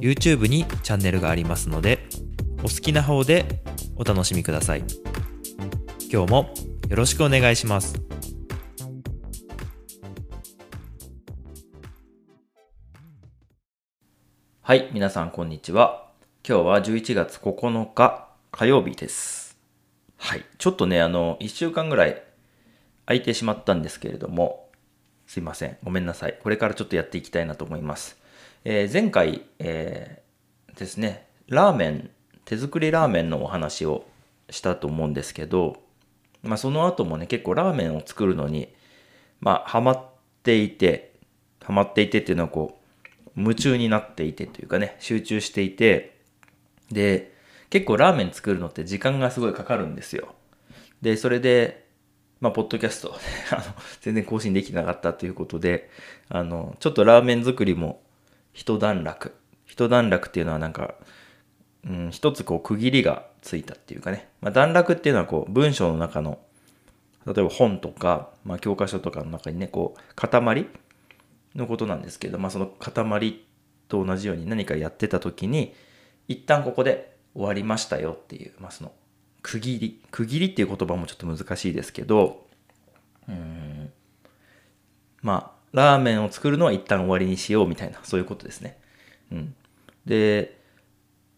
[0.00, 2.08] YouTube にチャンネルがありますので
[2.60, 3.62] お好きな方で
[3.96, 4.84] お楽しみください。
[6.10, 6.54] 今日も
[6.88, 8.00] よろしくお願いします。
[14.62, 16.08] はい皆さんこんにちは。
[16.46, 19.58] 今日は11月9日火曜日です。
[20.16, 22.22] はいちょっとねあの1週間ぐらい
[23.06, 24.68] 空いてしまったんですけれども
[25.26, 25.76] すいません。
[25.82, 26.38] ごめんなさい。
[26.42, 28.27] これからちょっとやっていきたいなと思います
[28.64, 32.10] えー、前回、えー、ですね、ラーメン、
[32.44, 34.06] 手作りラーメンのお話を
[34.50, 35.82] したと思うんですけど、
[36.42, 38.68] まあ、その後もね、結構ラーメンを作るのに、
[39.40, 40.04] まあ、ハマっ
[40.42, 41.14] ていて、
[41.62, 42.78] ハマっていてっていうのはこ
[43.36, 46.18] う、夢中になっていてというかね、集中していて、
[46.90, 47.34] で、
[47.70, 50.34] 結構ラーメン作るのって時間がすごいかかるんですよ。
[51.02, 51.86] で、それで、
[52.40, 53.14] まあ、ポッドキャスト
[53.52, 53.62] あの、
[54.00, 55.90] 全然更新できなかったということで、
[56.28, 58.00] あの、ちょっとラーメン作りも
[58.58, 59.36] 一段落。
[59.66, 60.94] 一段落っていうのはなんか、
[61.84, 64.28] うん、一つこう区切りがついたっていうかね。
[64.40, 66.40] まあ、段落っていうのはこう文章の中の、
[67.24, 70.66] 例えば本とか、まあ、教科書とかの中にね、こう、塊
[71.54, 73.44] のことなんですけど、まあ、その塊
[73.86, 75.72] と同じように何かやってた時に、
[76.26, 78.90] 一旦ここで終わりましたよっていう、まあ、その、
[79.42, 80.02] 区切り。
[80.10, 82.44] 区切りっていう言葉もちょっと難しいですけど、
[83.28, 83.92] うん、
[85.22, 88.78] まあ、ラーメンを作るのは一旦終わりにしようみたいな、そういうことですね。
[89.32, 89.54] うん。
[90.06, 90.58] で、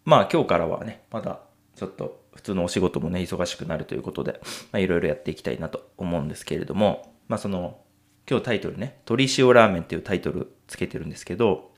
[0.04, 1.40] まあ今日からはね、まだ
[1.76, 4.40] ちょっと普通のお仕事もね、忙しくなるということで、
[4.72, 7.80] まあいろいろやっていきたいなと思うんですけれども、まあその、
[8.28, 11.72] 今日タイトルね、鶏塩ラーメンっていうタイトルつけてるんですけど、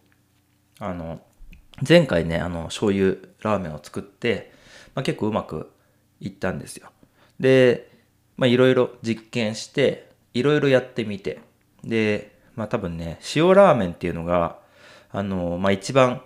[0.78, 1.21] あの、
[1.87, 4.53] 前回ね、あの、醤油ラーメンを作って、
[4.94, 5.71] まあ結構うまく
[6.21, 6.91] いったんですよ。
[7.41, 7.91] で、
[8.37, 11.41] まあいろいろ実験して、いろいろやってみて、
[11.84, 14.58] で、まあ多分ね、塩ラーメンっていうのが、
[15.10, 16.22] あの、まあ一番、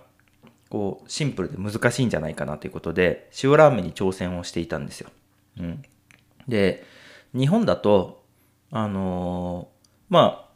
[0.69, 5.09] こう、シンプルで難しいんじゃないかなということで、塩ラーメンに挑戦をしていたんですよ。
[5.59, 5.83] うん。
[6.47, 6.83] で、
[7.33, 8.23] 日本だと、
[8.71, 10.47] あのー、まあ、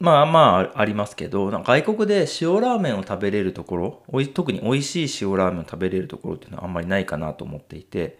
[0.00, 8.18] まあまあありますけど、外国で塩ラーメンを食べれるところ、おい特に美味しい塩ラーメンを食べれるところっていうのはあんまりないかなと思っていて、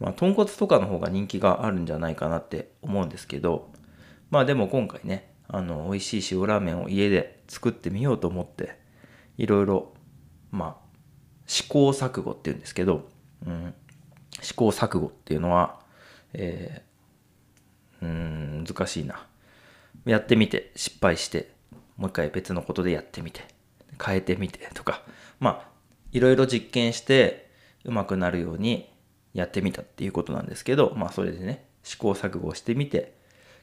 [0.00, 3.70] まあ、豚骨とかの方が人気があるんじゃないかなって思うんですけど、
[4.30, 8.78] まあでも今回ね、あの美味しい塩ラーメンを家で作ってみようと思って
[9.36, 9.94] いろいろ
[10.50, 10.84] まあ
[11.46, 13.08] 試行錯誤っていうんですけど、
[13.46, 13.74] うん、
[14.40, 15.80] 試行錯誤っていうのは、
[16.32, 19.26] えー、うん難しいな。
[20.06, 21.52] やってみて失敗して
[21.96, 23.42] もう一回別のことでやってみて
[24.02, 25.02] 変えてみてとか
[25.40, 25.68] まあ
[26.12, 27.50] いろいろ実験して
[27.84, 28.90] うまくなるように
[29.32, 33.16] やってみたっていうことなんですけどまあそれでね試行錯誤してみて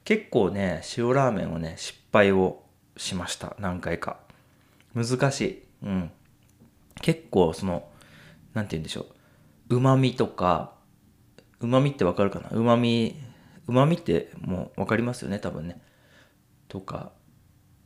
[0.04, 2.64] 結構ね、塩ラーメンをね、失敗を
[2.98, 3.56] しました。
[3.60, 4.18] 何回か。
[4.94, 5.64] 難しい。
[5.84, 6.12] うん。
[7.02, 7.88] 結構その、
[8.54, 9.08] なんて言うんでしょ
[9.70, 9.76] う。
[9.76, 10.74] 旨味とか、
[11.60, 12.50] 旨味ってわかるかな？
[12.52, 13.16] 旨味、
[13.68, 15.82] 旨味ってもうわかりますよね、多分ね。
[16.68, 17.12] とか、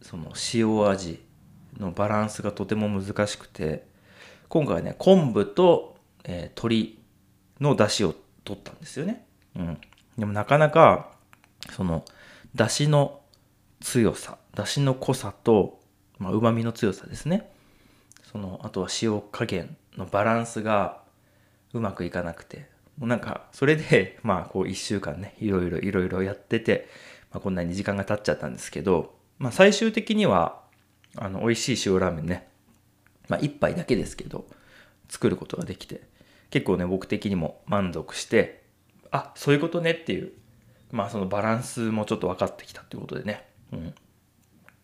[0.01, 1.23] その塩味
[1.77, 3.85] のバランスがとても難しくて、
[4.47, 6.99] 今回はね、昆布と、えー、鶏
[7.59, 9.25] の出汁を取ったんですよね。
[9.55, 9.77] うん。
[10.17, 11.11] でもなかなか
[11.75, 12.05] その、
[12.53, 13.19] 出汁の
[13.81, 15.81] 強さ、出汁の濃さと、
[16.19, 17.51] まあ、旨味の強さですね。
[18.31, 21.01] その、あとは塩加減のバランスが
[21.73, 26.87] うまくいかなくて、もうなんか、それで、 まあ、こう一週間ね、いろいろいろいろやってて、
[27.31, 30.61] まあ、こんなに時間が経っちゃったんですけど、まあ、最終的には、
[31.17, 32.47] あの、美味しい塩ラーメンね、
[33.27, 34.47] まあ、一杯だけですけど、
[35.09, 36.01] 作ることができて、
[36.51, 38.63] 結構ね、僕的にも満足して、
[39.11, 40.31] あ、そういうことねっていう
[40.95, 43.45] まあそのバランスもちょっと分かってきたっていうことでね。
[43.73, 43.93] うん。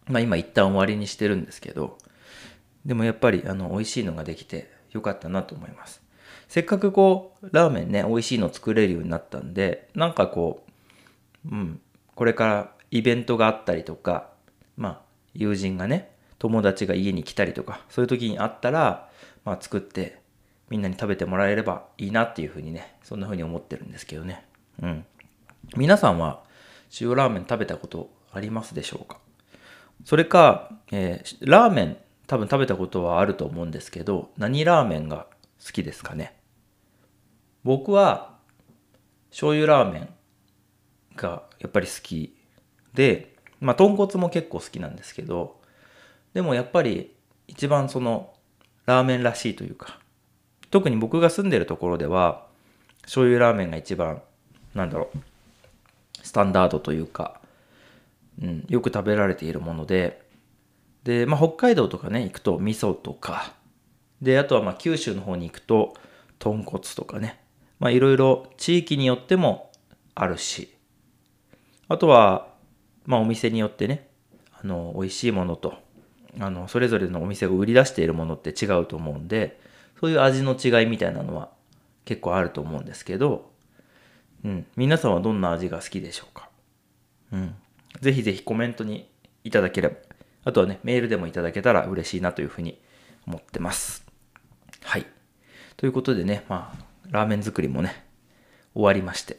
[0.07, 1.97] まあ今一旦終わりにしてるんですけど、
[2.85, 6.01] でもやっぱりあの美味しいのができてよかったなと思います。
[6.49, 10.65] せっかくこう、ラーメンね、美味しいの作れるようになったんで、なんかこ
[11.45, 11.79] う、うん、
[12.13, 14.31] これからイベントがあったりとか、
[14.75, 15.01] まあ
[15.33, 19.09] 友人がね、友達が家に来たりとか、そういう時にあったら、
[19.45, 20.19] まあ作って
[20.69, 24.45] みんなに食べてもらえればいいなっていうふうにね、そんなふうに思ってるんですけどね。
[24.81, 25.05] うん。
[25.75, 26.43] 皆さんは
[26.99, 29.19] 塩ラーメン食べたことありますでしょうか？
[30.05, 31.97] それか、えー、ラーメン
[32.27, 35.27] 多分食べたことはあると思うんですけど、何ラーメンが
[35.65, 36.35] 好きですかね？
[37.63, 38.37] 僕は、
[39.29, 40.09] 醤油ラーメン
[41.15, 42.35] がやっぱり好き
[42.93, 45.61] で、まあ、豚骨も結構好きなんですけど、
[46.33, 47.15] でもやっぱり
[47.47, 48.33] 一番その、
[48.85, 49.99] ラーメンらしいというか、
[50.71, 52.47] 特に僕が住んでるところでは、
[53.03, 54.21] 醤油ラーメンが一番、
[54.73, 55.17] なんだろう、
[56.23, 57.41] スタンダードというか、
[58.41, 60.21] うん、よく食べられているもので、
[61.03, 63.53] で、まあ、北海道とかね、行くと味噌とか、
[64.21, 65.95] で、あとはま九州の方に行くと、
[66.39, 67.39] 豚骨とかね、
[67.79, 69.71] まいろいろ地域によっても
[70.15, 70.75] あるし、
[71.87, 72.47] あとは、
[73.05, 74.07] まあお店によってね、
[74.53, 75.73] あの、美味しいものと、
[76.39, 79.59] あの、それぞれのお店が売り出しているものって違うと思うんで、
[79.99, 81.49] そういう味の違いみたいなのは
[82.05, 83.50] 結構あると思うんですけど、
[84.43, 86.49] うん、皆さんはどんな味が好きでしょうか？
[87.31, 87.55] うん。
[87.99, 89.09] ぜひぜひコメントに
[89.43, 89.95] いただければ、
[90.43, 92.81] あとはね、メールでもいただけたら嬉しいなというふうに
[93.27, 94.05] 思ってます。
[94.83, 95.05] はい。
[95.77, 98.05] ということでね、まあ、ラーメン作りもね、
[98.73, 99.37] 終わりまして。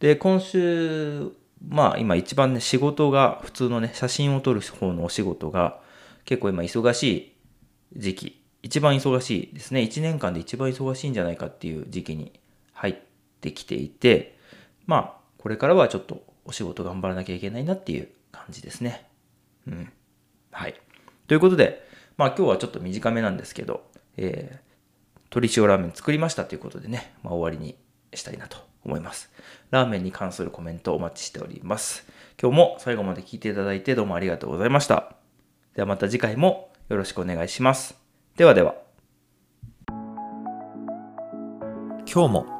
[0.00, 1.30] で、今週、
[1.66, 5.80] まあ今一番ね、仕事が、普通のね、写真を撮る方のお仕事が、
[6.24, 7.36] 結構今忙しい
[7.96, 9.80] 時期、一番忙しいですね。
[9.80, 12.38] 1年間で一番忙しいんじゃないかっていう時期に
[12.72, 12.96] 入っ
[13.40, 14.38] てきていて、
[14.86, 19.06] まあ、これからはちょっとお仕事頑張らなきゃいけないなっていう感じですね。
[19.66, 19.92] うん。
[20.50, 20.74] はい。
[21.26, 23.84] ということで、まあ今日はちょっと短めなんですけど、
[24.16, 27.76] えー、鶏塩ラーメン作りましたということでね、まあ、終わりに
[28.12, 29.30] したいなと思います。
[29.70, 32.06] ラーメンに関するコメントお待ちしております。
[32.40, 35.14] 今日も最後まで聞いていただいてどうもありがとうございました。
[35.74, 37.96] ではまた次回もよろしくお願いします。
[38.36, 38.74] ではでは。
[42.12, 42.59] 今日も